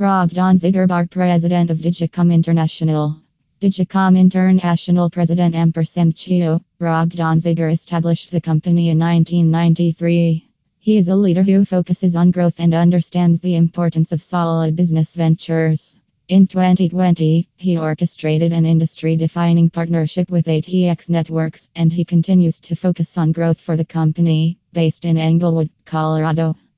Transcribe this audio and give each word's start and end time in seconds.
Rob 0.00 0.30
Donziger, 0.30 0.86
President 1.10 1.70
of 1.70 1.78
Digicomm 1.78 2.32
International. 2.32 3.20
Digicomm 3.60 4.16
International 4.16 5.10
President 5.10 5.56
Ampersand 5.56 6.14
Chio, 6.14 6.60
Rob 6.78 7.10
Donziger 7.10 7.68
established 7.72 8.30
the 8.30 8.40
company 8.40 8.90
in 8.90 8.98
1993. 9.00 10.48
He 10.78 10.96
is 10.98 11.08
a 11.08 11.16
leader 11.16 11.42
who 11.42 11.64
focuses 11.64 12.14
on 12.14 12.30
growth 12.30 12.60
and 12.60 12.74
understands 12.74 13.40
the 13.40 13.56
importance 13.56 14.12
of 14.12 14.22
solid 14.22 14.76
business 14.76 15.16
ventures. 15.16 15.98
In 16.28 16.46
2020, 16.46 17.48
he 17.56 17.76
orchestrated 17.76 18.52
an 18.52 18.64
industry 18.64 19.16
defining 19.16 19.68
partnership 19.68 20.30
with 20.30 20.46
ATX 20.46 21.10
Networks, 21.10 21.66
and 21.74 21.92
he 21.92 22.04
continues 22.04 22.60
to 22.60 22.76
focus 22.76 23.18
on 23.18 23.32
growth 23.32 23.60
for 23.60 23.76
the 23.76 23.84
company, 23.84 24.58
based 24.72 25.04
in 25.04 25.16
Englewood, 25.16 25.70
Colorado. 25.84 26.54